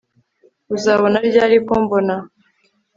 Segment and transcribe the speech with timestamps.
[0.75, 2.15] Uzabona ryari kumbona